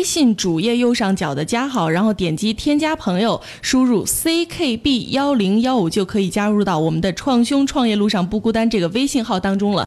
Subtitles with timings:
[0.00, 9.86] 微信主页右上角的加号，然后点击添加朋友，输入 ckb 幺零幺五就可以加入到我们的“创兄创业路上不孤单”这个微信号当中了。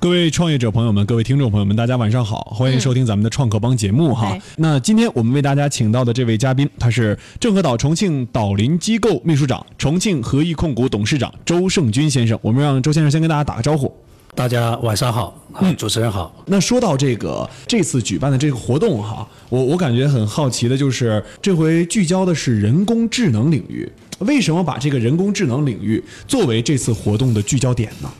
[0.00, 4.36] 各位创业者朋友们，各位听众朋友们，大家晚上好，欢迎收听咱们的创客帮节目哈。
[4.56, 12.36] 那今天我们为大家请到的这位嘉宾，他是郑和岛重庆岛林机构秘书长、重庆合益控股董事长周胜军先生。
[12.42, 13.94] 我们让周先生先跟大家打个招呼。
[14.34, 16.34] 大家晚上好，嗯，主持人好。
[16.46, 23.86] 那说到这个这次举办的这个活动哈，我我感觉很好奇的就是这回聚焦的是人工智能领域，
[24.20, 28.10] 为什么把这个人工智能领域作为这次活动的聚焦点呢？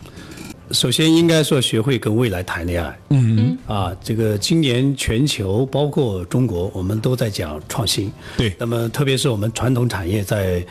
[0.70, 2.98] 首先应该说学会跟未来谈恋爱。
[3.08, 3.58] 嗯嗯。
[3.66, 8.12] 啊，这个今年全球包括中国，我们都在讲创新。
[8.36, 8.54] 对。
[8.58, 10.64] 那么特别是我们传统产业在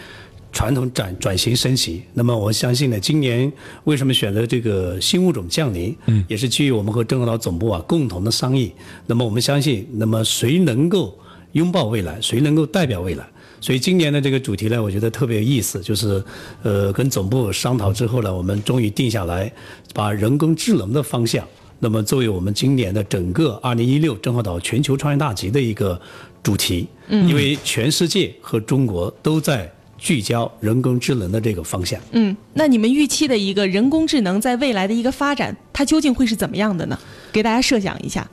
[0.52, 2.02] 传统转转型升级。
[2.14, 3.52] 那么我相信呢，今年
[3.86, 5.96] 为什么选择这个新物种降临？
[6.08, 6.24] 嗯。
[6.28, 8.72] 也是基于我们和郑和岛总部啊共同的商议。
[9.08, 11.18] 那么我们相信，那么谁能够
[11.54, 13.26] 拥抱未来，谁能够代表未来？
[13.60, 16.24] 所以今年的这个主题呢，我觉得特别有意思，就是，
[16.64, 19.52] 呃，跟总部商讨之后呢，我们终于定下来，
[19.94, 26.00] 把人工智能的方向，那么作为我们今年的整个二零一六郑和岛全球创业大集的一个
[26.42, 26.88] 主题。
[27.10, 27.30] 嗯。
[27.30, 29.72] 因为全世界和中国都在
[30.02, 32.02] 聚焦人工智能的这个方向。
[32.12, 32.36] 嗯。
[32.56, 36.98] 那你们预期的一个人工智能在未来的一个发展，它究竟会是怎么样的呢？
[37.32, 38.28] 给大家设想一下。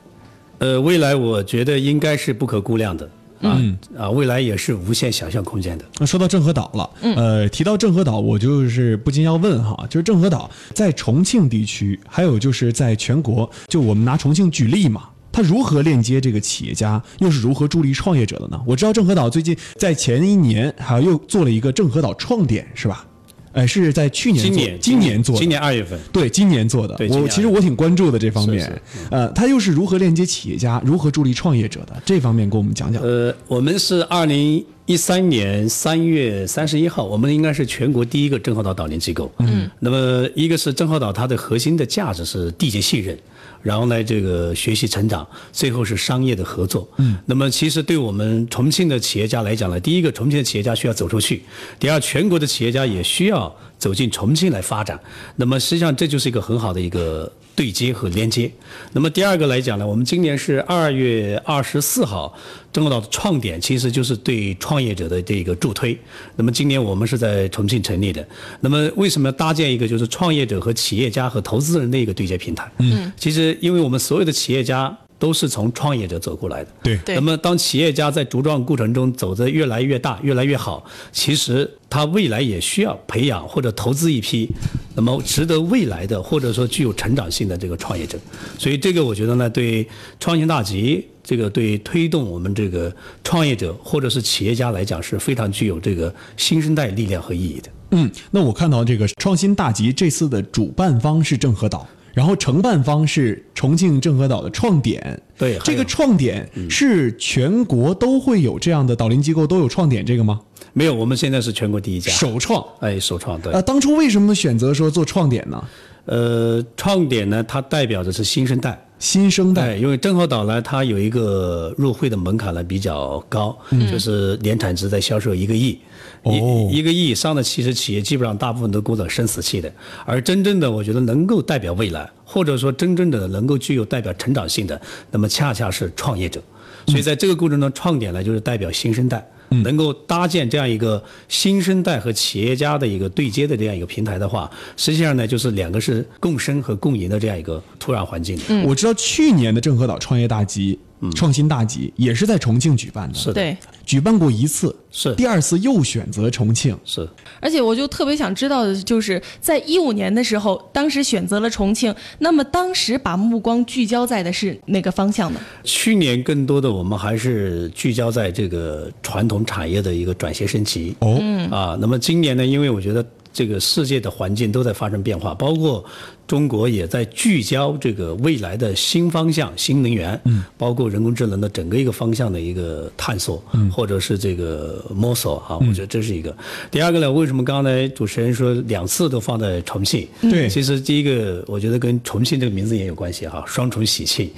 [0.57, 3.09] 呃，未来我觉得应该是不可估量的。
[3.41, 5.85] 嗯啊，未来也是无限想象空间的。
[5.97, 18.59] 那说到郑和岛了，呃，提到郑和岛，我就是不禁要问哈，就是郑和岛在重庆地区，还有就是在全国，就我们拿重庆举例嘛，它如何链接这个企业家，又是如何助力创业者的呢？
[18.65, 23.05] 我知道郑和岛最近在前一年还又做了一个郑和岛创点，是吧？
[23.51, 26.95] 哎，是在去年、今年、今年做，今年二月份，对，今年做的。
[27.09, 28.81] 我其实我挺关注的这方面。
[29.09, 31.95] 呃，他又是如何链接企业家，如何助力创业者的？
[32.05, 33.01] 这方面给我们讲讲。
[33.01, 39.31] 呃，我们是二零一三年三月三十一号，我们应该是全国第一个郑和岛岛联机构。
[39.39, 39.67] 嗯。
[39.79, 43.17] 那么，一个是郑和岛，它的核心的价值是缔结信任。
[43.61, 46.87] 然后呢，这个学习成长，最后是商业的合作。
[46.97, 51.39] 嗯，那么其实对我们重庆的企业家来讲呢，第一个，重庆的企业家需要走出去；
[51.79, 54.99] 第二，全国的企业家也需要走进重庆来发展。
[55.37, 58.51] 那么实际上这就是一个很好的一个对接和连接。
[58.93, 62.37] 那么第二个来讲呢，我们今年是二月二十四号。
[62.71, 65.97] 中国岛的创点其实就是对创业者的这个助推。
[66.35, 68.23] 那么今年我们是在重庆成立的。
[68.59, 72.71] 那么为什么要搭建一个就是创业者和企业家和投资人的一个对接平台？
[72.77, 74.95] 嗯，其实因为我们所有的企业家。
[75.19, 76.71] 都是从创业者走过来的。
[76.81, 76.99] 对。
[77.05, 84.49] 那么，当企业家在茁壮过程中走得越来越大、越来越好，其实他未来也需要培养或者投资一批，
[84.95, 88.17] 那么值得未来的或者说具有成长性的这个创业者。
[88.57, 89.85] 所以，这个我觉得呢，对
[90.19, 92.91] 创新大集这个对推动我们这个
[93.23, 97.69] 创业者或者是企业家来讲是非常具有这个新生代力量和意义的。
[97.91, 101.87] 嗯，那我看到这个创新大集这次的主办方是郑和岛。
[102.19, 110.41] 然后承办方是重庆郑和岛的创点，对，这个创点是全国都会有这样的导林机构都有创点这个吗？
[110.73, 113.53] 没有，我们现在是全国第一家，首创，哎，首创，对。
[113.53, 115.63] 啊，当初为什么选择说做创点呢？
[116.07, 118.77] 呃，创点呢，它代表的是新生代。
[118.99, 123.57] 新生代，因为郑和岛呢，它有一个入会的门槛呢比较高，
[123.89, 125.79] 就是年产值在销售一个亿，
[126.25, 129.71] 一一个亿以上的其实企业基本上大部分都过着生死期的，
[130.05, 134.79] 而真正的我觉得能够代表未来，或者说真正的能够具有代表成长性的，
[135.11, 136.41] 那么恰恰是创业者，
[136.87, 139.25] 所以在这个过程中，创点呢就是代表新生代。
[139.49, 148.39] 能够搭建这样一个新生代和企业家的一个对接的这样一个平台的话，实际上呢，就是两个是共生和共赢的这样一个土壤环境。
[148.65, 150.77] 我知道去年的郑和岛创业大集。
[151.15, 157.07] 创新大集也是在重庆举办的，是的，举办过一次，是第二次又选择重庆，是。
[157.39, 165.39] 而且我就特别想知道的就是，在一五年的时候，当时选择了重庆，那么当时把目光聚焦在的是哪个方向呢？
[165.63, 170.95] 去年更多的我们还是聚焦在这个传统产业的一个转型升级。
[170.99, 171.19] 哦，
[171.49, 173.05] 啊，那么今年呢，因为我觉得。
[173.39, 175.81] 这个世界的环境都在发生变化，包括
[176.27, 186.35] 中国也在聚焦这个未来的新方向、新能源，嗯，包括人工智能的整个一个方向的一个探索，嗯，或者是这个摸索啊，我觉得这是一个。
[186.69, 190.05] 第二个呢，为什么刚才主持人说两次都放在重庆？
[190.19, 194.29] 对，其实第一个我觉得跟重庆这个名字也有关系哈，双重喜庆。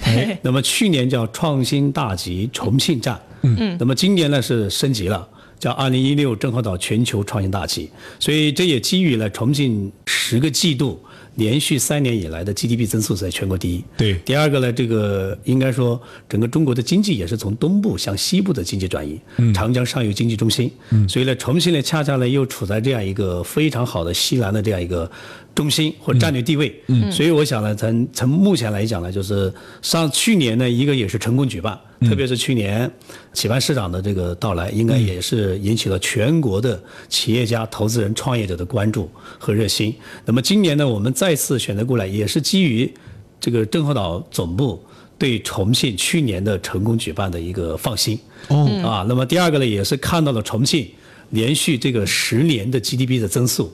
[0.44, 5.28] 那么去年叫创新大集重庆站，嗯，那么今年呢是升级了。
[5.62, 7.88] 叫二零一六正和岛全球创新大计，
[8.20, 11.00] 所以这也基于了重庆十个季度
[11.36, 13.84] 连续三年以来的 GDP 增速在全国第一。
[13.96, 19.22] 对第二个呢，这个应该说整个中国的经济也是从东部向西部的经济转移，
[19.54, 20.72] 长江上游经济中心。
[21.08, 25.10] 所以呢，重庆呢恰恰呢又处在这样一个非常好的西南的这样一个
[25.54, 26.74] 中心或战略地位。
[27.12, 29.54] 所以我想呢，从从目前来讲呢，就是
[29.84, 32.90] 上去年呢，一个也是成功举办，特别是去年
[33.32, 39.96] 企办市长的这个到来，应该也是引起了全国的企业家、投资人、创业者的关注和热心。
[40.26, 42.92] 那么今年呢，我们再次选择过来，也是基于
[43.40, 44.84] 这个郑和岛总部
[45.18, 48.20] 对重庆去年的成功举办的一个放心。
[48.48, 50.88] 哦啊，那么第二个呢，也是看到了重庆
[51.30, 53.72] 连续这个十年的 GDP 的增速，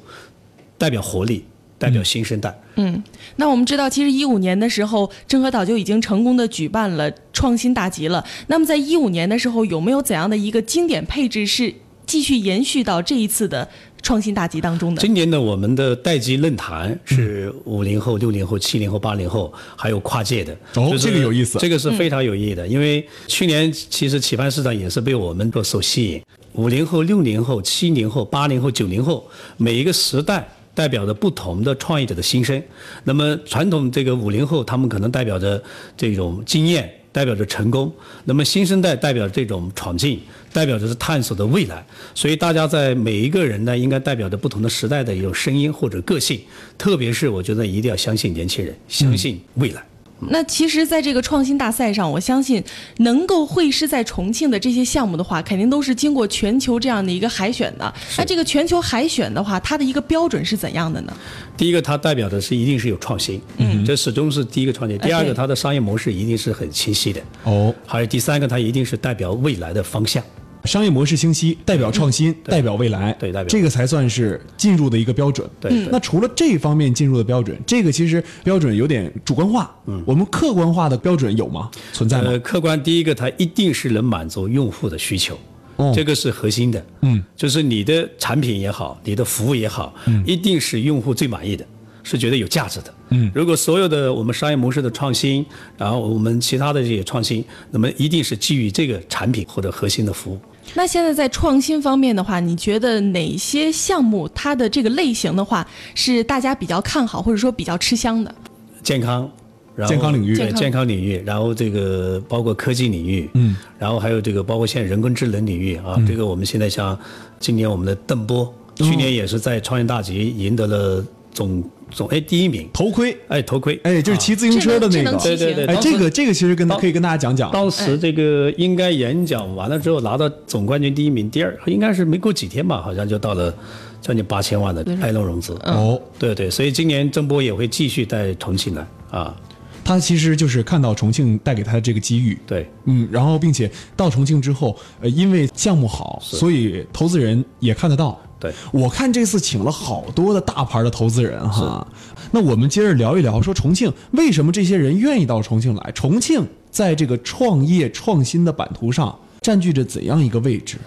[0.77, 1.45] 代表活力，
[1.77, 2.57] 代表新生代。
[2.75, 3.03] 嗯，
[3.37, 8.23] 那我们知道，其实一五年的时候，郑和岛就已经成功的举办了创新大集了。
[8.47, 11.73] 那么在一五年的时候，有没有怎样的一个经典配置是
[12.05, 13.67] 继续延续到这一次的
[14.01, 15.01] 创新大集当中的？
[15.01, 20.53] 今年呢，我们的代际论坛是五零后、六零后、七零后、八零后，还有跨界的。
[20.75, 26.21] 哦就是这个有意思这个是非常有意义的，因为去年其实启帆市场也是被我们所所吸引。
[26.53, 29.27] 五零后、六零后、七零后、八零后、九零后，
[29.57, 30.47] 每一个时代
[30.77, 32.61] 代表着不同的创业者的心声。
[33.03, 35.59] 那么传统这个五零后，他们可能代表着
[35.97, 37.89] 这种经验，代表着成功；
[38.25, 40.21] 那么新生代代表着这种闯劲，
[40.53, 41.83] 代表着是探索的未来。
[42.13, 46.39] 所以大家在每一个人呢，应该代表着不同的时代的一种声音或者个性。
[46.77, 49.83] 特别是我觉得一定要相信年轻人，相信未来。
[50.19, 52.63] 那其实，在这个创新大赛上，我相信
[52.97, 57.93] 能够会师在重庆的这些项目的话，肯定都是经过全球这样的一个海选的。
[58.17, 61.13] 那这个全球海选的话，它的一个标准是怎样的呢？
[61.55, 64.97] 第一个，它代表的是一定是有创新，嗯，这始终是第一个创新。
[64.99, 70.23] 第二个，它的商业模式一定是很清晰的，哦，还有第三个，它一定是代表未来的方向。
[70.67, 75.49] 商业模式清晰，代表创新，代表未来，对代表这个才算是进入的一个标准。
[75.59, 79.73] 对嗯那除了这方面进入的标准，这个其实标准有点主观化。
[79.85, 81.71] 嗯，我们客观化的标准有吗？
[81.93, 82.25] 存在吗？
[82.27, 85.39] 呃，客观第一个，它一定是能满足用户的需求，
[85.77, 86.85] 哦这个是核心的。
[87.01, 91.65] 嗯，就是你的产品也好，你的服务也好，一定是用户最满意的，
[92.03, 92.93] 是觉得有价值的。
[93.09, 95.45] 嗯，如果所有的我们商业模式的创新，
[95.77, 100.39] 然后我们其他的这些创新，那么一定是基于这个产品或者核心的服务。
[100.73, 105.65] 那现在在创新方面的话，你觉得哪些项目它的这个类型的话
[105.95, 108.35] 是大家比较看好，或者说比较吃香的？
[108.83, 109.29] 健康，
[109.75, 110.35] 然后健康领域。
[110.35, 110.85] 对健康。
[110.85, 116.05] 领域，然后这个包括科技领域，嗯，然后还有这个包括现在人工智能领域啊，嗯。
[116.05, 116.97] 这个我们现在像
[117.39, 118.53] 今年我们的邓波，哦。
[118.77, 121.05] 去年也是在创业大集赢得了
[121.37, 125.15] 总总哎第一名，头盔，哎头盔，哎，就是骑自行车的那个。
[125.19, 127.51] 对对对哎这个这个其实跟当可以跟大家讲讲。
[127.51, 133.53] 当时这个应该演讲完了之后拿到总冠军第一名，第二应该是没过几天吧，好像就到了
[134.01, 135.53] 将近八千万的爱龙融资。
[135.65, 139.35] 哦，对对，所以今年郑波也会继续带重庆来啊，
[139.83, 142.67] 他其实就是看到重庆带给他的这个机遇，对。
[142.85, 148.19] 嗯，然后并且到重庆之后，呃，因为项目好，所以投资人也看得到。
[148.39, 151.85] 对，我看这次请了好多的大牌的投资人哈。
[152.31, 155.91] 那我们接着聊一聊，说重庆为什么这些人愿意到重庆来？
[155.93, 160.77] 重庆在这个创业创新的版图上占据着怎样一个位置？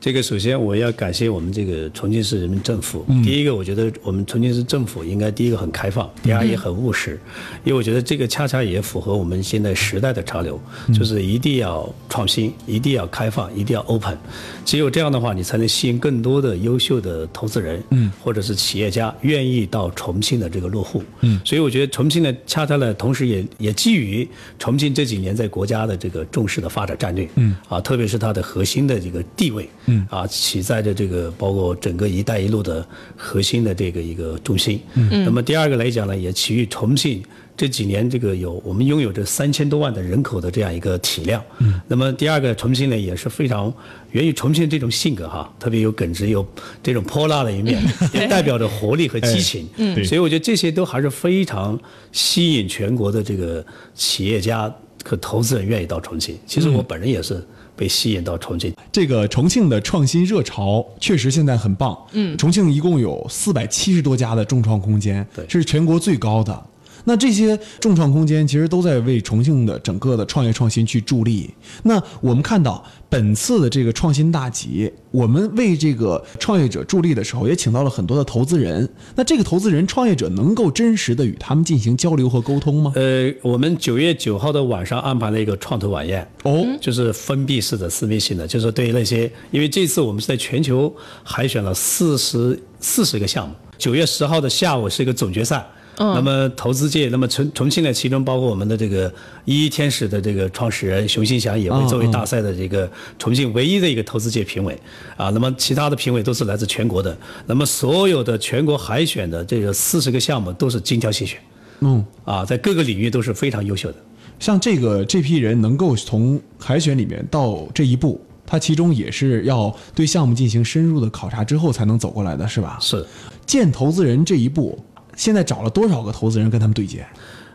[0.00, 3.04] 这个首先我要感谢我们这个重庆市人民政府。
[3.08, 7.20] 嗯第一个，我觉得我们重庆市政府应该第一个很开放，第二也很务实，
[7.64, 10.58] 因为我觉得这个恰恰也符合我们现在时代的潮流，
[10.88, 14.16] 嗯就是一定要创新，一定要开放，一定要 open。
[14.64, 21.04] 只有这样的话，你才能吸引更多的优秀的投资人，嗯，或者是企业家愿意到重庆的这个落户。
[21.20, 24.26] 嗯，所以我觉得重庆呢，恰恰呢，同时也也基于
[24.58, 34.80] 重庆这几年在国家的这个重视的发展战略，嗯，啊，特别是它的核心的这个地位，嗯，啊，起在的这个包括整个“一带一路”的核心的这个一个中心。
[34.94, 37.22] 嗯，那么第二个来讲呢，也起于重庆。
[37.56, 43.70] 这几年，这个有我们拥有这三千多万的人口的这样一个体量，嗯，那么第二个重庆呢也是非常
[44.12, 46.46] 源于重庆这种性格哈，特别有耿直，有
[46.82, 47.82] 这种泼辣的一面，
[48.14, 51.78] 也代表着活力和激情，嗯对所以我觉得这些都还是非常
[52.12, 53.62] 吸引全国的这个
[53.94, 56.38] 企业家和投资人愿意到重庆。
[56.46, 57.46] 其实我本人也是
[57.80, 61.96] 被吸引到重庆，这个重庆的创新热潮确实现在很棒。
[62.12, 66.62] 嗯，重庆一共有四百七十多家的众创空间，对是全国最高的。
[67.04, 71.50] 那这些众创空间其实都在为重庆的整个的创业创新去助力。
[71.82, 78.88] 那我们看到本次的这个创新大集，我们为这个创业者助力的时候，也请到了很多的投资人。
[79.16, 82.92] 那这个投资人、创业者能够真实的与他们进行交流和沟通吗？
[82.94, 95.66] 呃，我们九月九号的晚上安排了一个创投晚宴，哦，就是封闭式的、私密性的，就是对于那些，因为这次我们是在全球海选了四十四十个项目，九月十号的下午是一个总决赛。
[96.00, 99.12] 那么投资界，那么重重庆呢，其中包括我们的这个
[99.44, 104.74] 一一天使的这个创始人熊新祥也会作为大赛的这个重庆唯一的一个投资界评委
[105.18, 105.28] 啊。
[105.28, 107.14] 那么其他的评委都是来自全国的。
[107.44, 111.38] 那么所有的全国海选的这个四十个项目都是精挑细选，
[111.80, 113.98] 嗯，啊，在各个领域都是非常优秀的。
[114.38, 122.78] 像这个这批人能够从海选里面到这一步，他其中也是要对项目进行深入的考察之后才能走过来的，是吧？
[122.80, 123.04] 是。
[123.44, 124.78] 见投资人这一步，
[125.20, 127.06] 现在找了多少个投资人跟他们对接？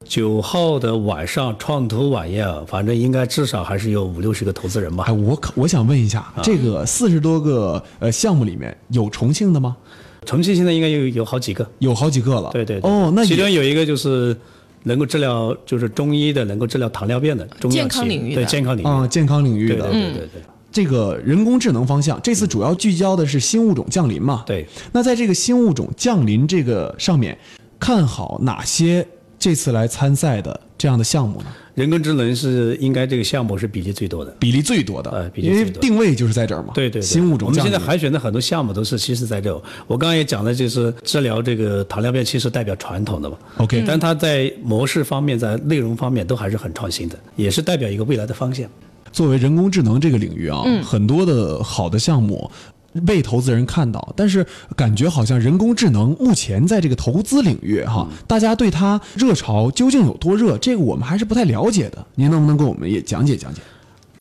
[0.03, 5.05] 九号的晚上创投晚宴啊，反正应该至少还是有五六十个投资人吧。
[5.07, 9.75] 哎，我可我想问一下，这个四十多个呃项目里面有重庆的吗？
[10.27, 12.51] 重庆现在应该有有好几个，有好几个了。
[12.53, 12.79] 对对。
[12.83, 14.37] 哦，那其中有一个就是
[14.83, 20.41] 能够治疗，就是中医的，能够治疗糖尿病的中健康领域的，对健康领域啊，健康领域的，对对对对。
[20.75, 24.43] 这个人工智能方向，这次主要聚焦的是新物种降临嘛？
[24.45, 24.67] 对。
[24.91, 27.37] 那在这个新物种降临这个上面，
[27.79, 29.07] 看好哪些
[29.39, 31.45] 这次来参赛的这样的项目呢？
[31.75, 36.73] 人工智能是应该这个项目是比例最多的，比例最多的，呃，因为定位就是在这儿嘛。
[36.73, 37.01] 对对。
[37.01, 37.47] 新物种。
[37.47, 39.53] 我们现在海选的很多项目都是其实在这。
[39.87, 43.37] 我刚刚也讲的，就是治疗这个糖尿病，其实代表传统的嘛。
[43.59, 43.81] OK。
[43.87, 48.69] 但它在模式方面，在内容方面都还是很创新的，也是代表一个未来的方向。
[49.15, 52.51] 作为人工智能这个领域啊，很多的好的项目
[53.05, 54.45] 被投资人看到，但是
[54.75, 62.05] 感觉好像人工智能目前在这个投资领域哈，大家对它热潮究竟有多热，这个我们还是不太了解的。
[62.15, 63.61] 您能不能给我们也讲解讲解？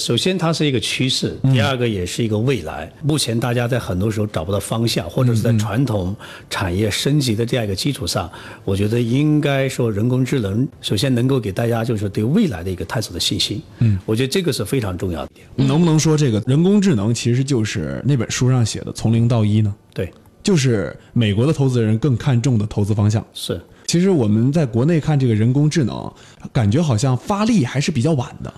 [0.00, 2.92] 首先，它是一个趋势；第二个，也是一个未来。
[3.02, 6.14] 目前大家在很多时候找不到方向，或者是在传统
[6.50, 8.30] 产业升级的这样一个基础上，
[8.64, 13.62] 我觉得应该说人工智能首先能够给大家就是对未来的一个探索的信心。
[13.78, 15.32] 嗯，我觉得这个是非常重要的。
[15.56, 19.74] 能不能说这个人工智能其实就是那本书上写的“从零到一”呢？
[19.94, 23.24] 对，就是美国的投资人更看重的投资方向。
[23.32, 26.12] 是，其实我们在国内看这个人工智能，
[26.52, 28.52] 感觉好像发力还是比较晚的。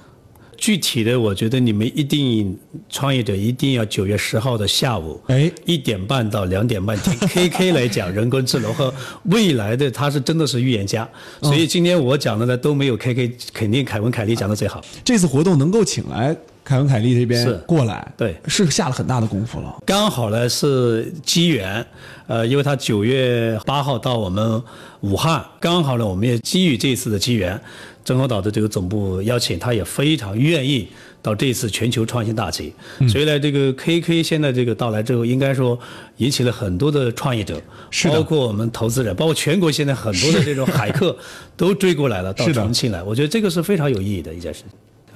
[0.57, 2.57] 具体的，我觉得你们一定
[2.89, 8.93] 创业者一定要九月十号的下午，哎，一点半到两点半听 KK 来讲人工智能和
[9.25, 11.09] 未来的，他是真的是预言家。
[11.43, 14.83] 所以今天我讲的呢都没有 KK，肯定凯文凯利讲的最好。
[15.05, 19.77] 这次活动能够请来凯文凯利这边过来，对，是下了很大的功夫了。
[19.85, 21.85] 刚好呢是机缘，
[22.27, 24.61] 呃，因为他九月八号到我们
[25.01, 27.61] 武汉，刚好呢我们也基于这次的机缘。
[28.07, 30.87] 郑和岛的这个总部邀请，他也非常愿意
[31.21, 32.73] 到这次全球创新大集。
[33.09, 35.77] 所以呢，这个 KK 现在这个到来之后，应该说
[36.19, 37.61] 引起了很多的创业者，
[38.05, 41.17] 包括我们投资人，包括全国现在很多的这种海客
[41.57, 43.03] 都追过来了，到重庆来。
[43.03, 44.63] 我觉得这个是非常有意义的一件事。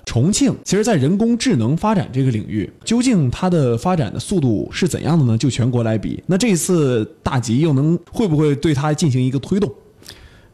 [0.05, 5.39] 重庆其实，在人工智能发展这个领域，究竟它的发展的速度是怎样的呢？
[5.39, 9.73] 就全国来比，那这一次大集又能会不会对它进行一个推动？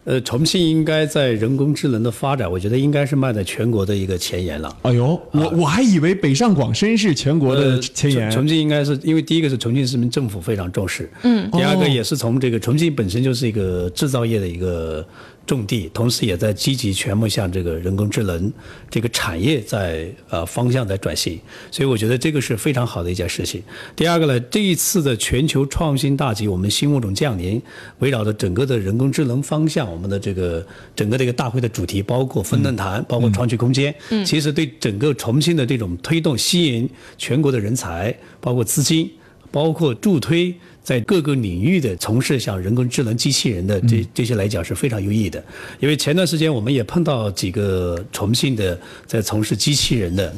[0.07, 4.75] 呃，重庆应该在人工智能的发展，我觉得应该是迈在全国的一个前沿了。
[4.83, 8.31] 哎呦，我我还以为北上广深是全国的前沿。
[8.31, 15.07] 重庆应该是因为第一个是重庆市民政府非常重视，嗯，第二个也是从这个重庆本身就是一个制造业的一个。
[15.47, 18.53] 种地，同时也在积极全部向这个人工智能
[18.91, 21.39] 这个产业在呃方向在转型，
[21.71, 23.63] 所以我觉得这个是非常好的一件事情。
[23.95, 27.63] 第二个呢，这一次的全球创新大集，我们新物种降临，
[28.01, 39.09] 围绕着整个的人工智能方向，我们的这个整个这个大会的主题，包括分论坛，包括创新空间，嗯，其实对整个重庆的这种推动，吸引全国的人才，包括资金，
[39.51, 40.55] 包括助推。
[40.87, 45.45] 在各个领域的从事像人工智能机器人的这这些来讲是非常有意义的，
[45.81, 50.33] 因为前段时间我们也碰到几个重庆的在从事机器人的，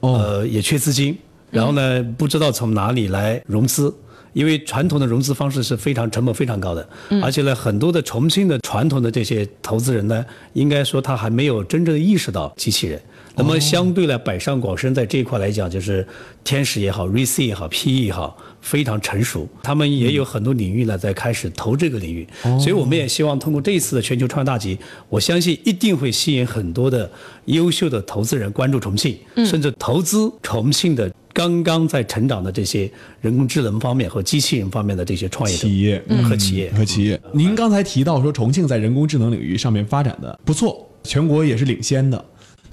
[0.00, 1.16] 呃也缺资金，
[1.52, 3.94] 然后呢不知道从哪里来融资，
[4.32, 6.88] 因为传统的融资方式是非常成本非常高的，
[7.22, 13.00] 而且呢很多的重庆的传统的这些投资人呢，应该说他还没有真正意识到机器人。
[13.34, 16.06] 那么相对来，北上广深在这一块来讲，就是
[16.44, 19.48] 天使也好，RC 也好，PE 也好，非常成熟。
[19.62, 22.28] 他们也有很多领域呢，在开始投这个领域。
[22.60, 27.10] 所以我们也希望通过这一次的全球创业大集，我相信一定会吸引很多的
[27.46, 37.20] 优秀的投资人关注重庆，甚至投资重庆的刚刚在成长的这些人工智能方面和机器人方面的这些创业企业和企业和企业。
[37.32, 42.24] 您刚才提到说重庆在人工智能领域上面发展的不错，全国也是领先的。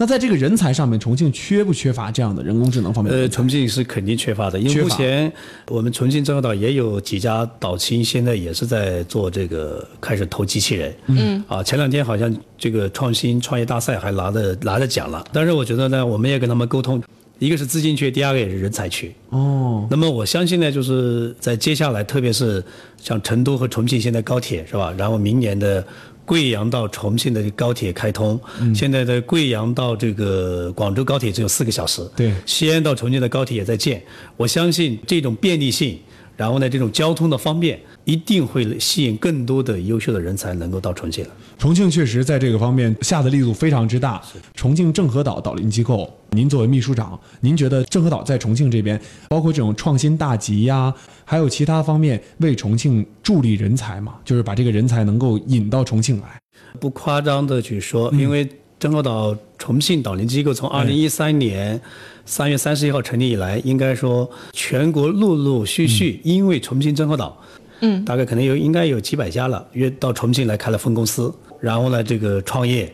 [0.01, 3.13] 那在这个人才上面，重庆缺不缺乏这样的人工智能方面？
[3.13, 5.29] 呃，重庆是肯定缺乏的，因为目前
[5.67, 10.95] 我们重庆郑和岛也有几家岛青，现在也是在做这个，开始投机器人。
[11.07, 11.43] 嗯。
[11.49, 15.21] 啊，前两天好像这个创新创业大赛还拿的拿着奖了。
[15.33, 17.03] 但是我觉得呢，我们也跟他们沟通，
[17.39, 19.12] 一个是资金缺，第二个也是人才缺。
[19.29, 19.88] 哦。
[19.89, 22.63] 那么我相信呢，就是在接下来，特别是
[23.01, 24.93] 像成都和重庆现在高铁是吧？
[24.98, 25.84] 然后明年的。
[26.25, 28.39] 贵阳到重庆的高铁开通，
[28.75, 32.08] 现在的贵阳到这个广州高铁只有四个小时。
[32.15, 34.00] 对西安到重庆的高铁也在建，
[34.38, 35.98] 我相信这种便利性，
[36.39, 41.31] 然后呢，这种交通的方便，一定会吸引更多的优秀的人才能够到重庆来。
[41.58, 44.24] 重庆确实在这个方面下的力度非常之大。
[44.53, 50.93] 重庆郑和岛岛林机构，您作为秘书长，您觉得郑和岛在重庆这边，包括这种创新大集呀，
[51.25, 54.15] 还有其他方面为重庆助力人才嘛？
[54.24, 56.39] 就是把这个人才能够引到重庆来。
[56.79, 58.48] 不夸张的去说，因为
[58.79, 61.79] 郑和岛重庆岛林机构从二零一三年
[62.25, 67.38] 三月三十一号成立以来，应该说全国陆陆续续因为重庆郑和岛，
[67.81, 72.91] 嗯，大概可能有应该有几百家了，约到重庆来开了分公司，然后呢，这个创业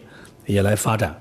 [0.47, 1.15] 也来发展。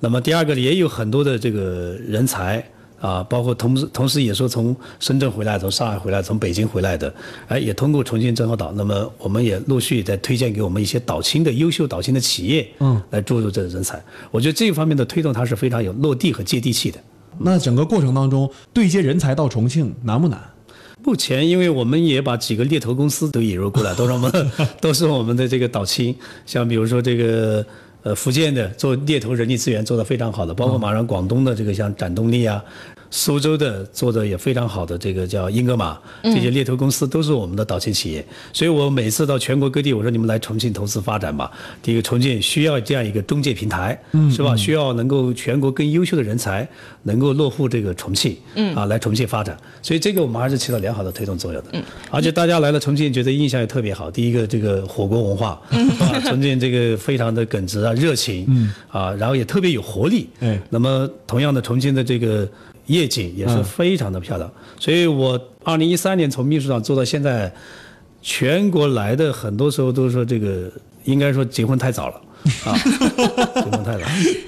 [0.00, 2.62] 那么第二个也有很多的这个人才
[3.02, 7.12] 啊，包括同时同时也说从深圳回来、从上海回来、从北京回来的，
[7.48, 8.70] 哎，也通过重庆郑和岛。
[8.76, 14.00] 那么我们也陆续在推荐给我们一些岛青的优秀岛青的企业，嗯，来注入这人才。
[14.30, 17.00] 我觉得这一方面的推动它是非常有落地和接地气的。
[17.38, 20.40] 那整个过程当中，对接人才到重庆难不难？
[21.04, 26.14] 目前，因为我们也把几个猎头公司都引入过来，都是我们 都是我们的这个岛青，
[26.46, 27.66] 像比如说这个
[28.02, 32.64] 呃福建的做猎头人力资源做得非常好的，包括马上广东的这个像展动力啊，
[33.14, 38.24] 苏州的做的也非常好的这个叫英格玛，这些猎头公司都是我们的岛青企业。
[38.54, 41.52] 所以我每次到全国各地，我说你们来重庆投资发展吧。
[41.82, 43.96] 第一个，重庆需要这样一个中介平台，
[44.34, 44.56] 是吧？
[44.56, 46.66] 需要能够全国更优秀的人才
[47.02, 48.34] 能够落户这个重庆，
[48.74, 49.54] 啊，来重庆发展。
[49.82, 51.70] 所以这个我们还是起到良好的推动作用的。
[52.10, 54.10] 而且大家来了重庆，觉得印象也特别好。
[54.10, 60.30] 第一个，这个火锅文化， 啊，重庆这个非常的耿直啊，热情，啊，然后也特别有活力。
[60.40, 62.48] 哎那么同样的，重庆的这个
[62.86, 64.50] 夜景也是非常的漂亮。
[64.78, 67.52] 所以我二零一三年从秘书长做到现在，
[68.20, 70.70] 全国来的很多时候都说这个
[71.04, 72.20] 应该说结婚太早了
[72.64, 72.76] 啊，
[73.62, 74.00] 结婚太早。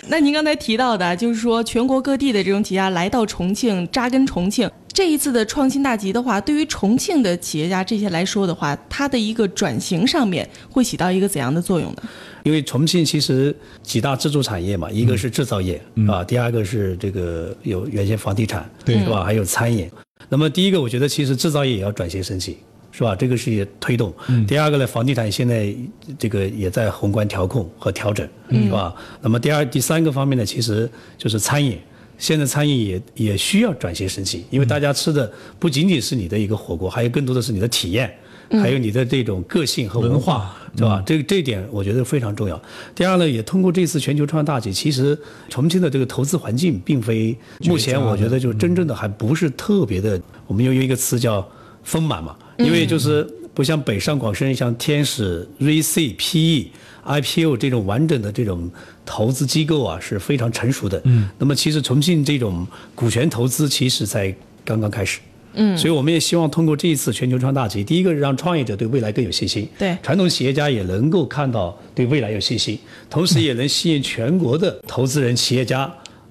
[0.09, 12.02] 那您刚才提到的，就是说全国各地的这种企业家来到重庆扎根重庆，这一次的创新大集的话，对于重庆的企业家这些来说的话，它的一个转型上面会起到一个怎样的作用呢？
[12.44, 19.24] 因为重庆其实几大支柱产业嘛，一个是制造业、啊，第二个是这个有原先房地产，对是吧？
[19.24, 19.90] 还有餐饮。
[20.28, 22.59] 那么第一个，我觉得其实制造业也要转型升级，
[22.92, 23.16] 是吧？
[23.16, 24.14] 这个是也推动。
[24.46, 25.74] 第二个呢，房地产现在
[26.16, 28.94] 这个也在宏观调控和调整，是吧？
[29.20, 31.80] 那么第二、第三个方面呢，其实就是餐饮。
[32.18, 38.12] 现在餐饮也也需要转型升级，因为大家吃的不仅仅是你的一个火锅，还有更多的是你的体验，
[38.50, 41.03] 还有你的这种个性和文化，是吧？
[41.05, 42.61] 这个这一点我觉得非常重要。
[42.94, 51.46] 第二呢，也通过这次全球创业大集，其实重庆的这个投资环境并非目前我觉得就真正的还不是特别的，我们又有一个词叫
[51.83, 56.71] 丰满嘛，因为就是不像北上广深、像天使、VC、PE、
[57.05, 58.71] IPO 这种完整的这种
[59.07, 61.01] 投资机构啊是非常成熟的。
[61.05, 65.21] 嗯，那么其实重庆这种股权投资其实才刚刚开始。
[65.57, 72.77] 嗯，所以我们也希望通过这一次全球创大集，第一个是让创业者对未来更有信心，对传统企业家也能够看到对未来有信心，
[73.09, 75.88] 同时也能吸引全国的投资人、企业家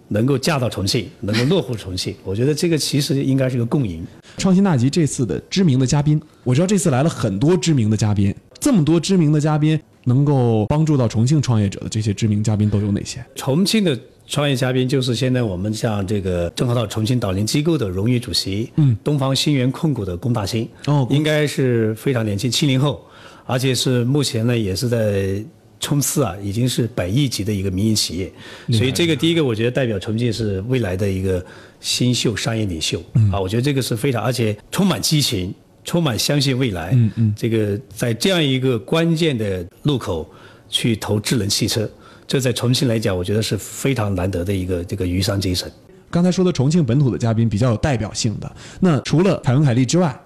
[0.10, 2.14] 能够嫁到重庆，能够落户重庆。
[2.26, 4.06] 我觉得这个其实应该是个共赢。
[4.38, 13.24] 创新大集这次的知名的嘉宾，我知道这次来了很多知名的嘉宾，这么多知名的嘉宾，能够帮助到重庆创业者的这些知名嘉宾都有哪些？
[13.36, 23.06] 重庆的创业嘉宾就是现在我们像这个正好到重庆导联机构的荣誉主席，嗯，东方新源控股的龚大兴，哦应该是非常年轻，七零后，
[23.46, 25.44] 而且是目前呢也是在
[25.84, 28.32] 冲刺啊，已经是百亿级的一个民营企业，
[28.72, 31.46] 所以这个第一个我觉得代表重庆是未来的一个
[31.80, 33.00] 新秀商业领袖。
[33.32, 35.54] 啊，我觉得这个是非常，而且充满激情。
[35.86, 40.26] 充满相信未来，嗯嗯，这个在这样一个关键的路口
[40.70, 41.90] 去投智能汽车，
[42.26, 45.70] 这在重庆来讲，我觉得是非常难得的一个这个渔商精神。
[46.10, 50.18] 刚才说的重庆本土的嘉宾比较有代表性的，那除了凯文凯利之外，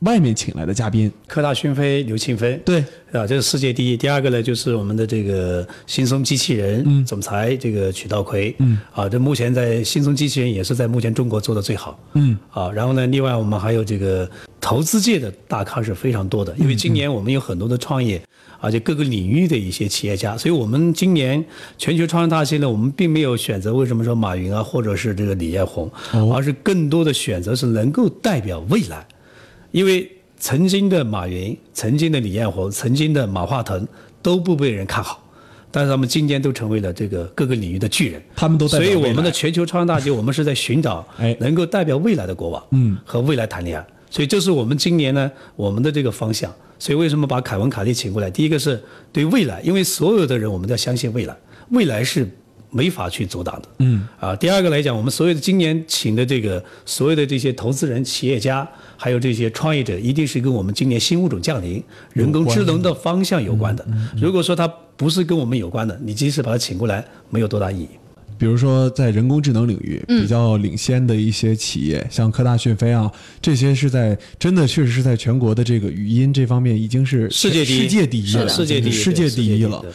[0.00, 2.84] 外面请来的嘉宾，科大讯飞刘庆飞，对。
[3.12, 3.96] 啊，这是世界第一。
[3.96, 14.28] 第二个呢，就是我们的这个新松机器人总裁这个曲道奎，嗯，啊，这目前在新松机器人也是在目前中国做的最好，嗯，啊，然后呢，另外我们还有这个
[14.60, 18.20] 投资界的大咖是非常多的，因为今年我们有很多的创业，
[18.60, 21.42] 而且各个领域的一些企业家，所以我们今年
[21.78, 25.90] 全球创业大戏呢，我们并没有选择为什么说马云啊，或者是这个李彦宏，
[26.34, 29.06] 而是更多的选择是能够代表未来。
[29.76, 33.86] 因为曾经的马云、曾经的李彦宏、曾经的马化腾
[34.22, 35.22] 都不被人看好，
[35.70, 38.22] 但是他们今天都成为了这个各个领域的巨人。
[38.34, 41.06] 他们都代表所以我们的全球创业大集，我们是在寻找
[41.40, 43.86] 能够代表未来的国王，嗯，和未来谈恋爱。
[44.08, 46.50] 所以这是我们今年呢，我们的这个方向。
[46.78, 48.30] 所以为什么把凯文卡利请过来？
[48.30, 51.36] 第一个是对未来，因为所有的人我们都要相信未来，
[51.68, 52.26] 未来是
[52.70, 53.68] 没法去阻挡的。
[53.78, 63.86] 嗯啊，第二个来讲，我们所有的今年请的这个所有的这些投资人、企业家，还有这些创业者，一定是跟我们今年新物种降临、人工智能的方向有关的。
[64.20, 67.88] 如果说它不是跟我们有关的，你即使把它请过来，没有多大意义。
[68.38, 79.90] 比如说，在人工智能领域比较领先的一些企业，像科大讯飞啊，这些是在真的确实是在全国的这个语音这方面已经是世界第一世界第一了，世界第一世界第一了对。